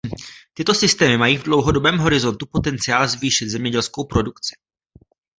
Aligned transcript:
Tyto 0.53 0.73
systémy 0.73 1.17
mají 1.17 1.37
v 1.37 1.43
dlouhodobém 1.43 1.97
horizontu 1.97 2.45
potenciál 2.45 3.07
zvýšit 3.07 3.49
zemědělskou 3.49 4.03
produkci. 4.03 4.55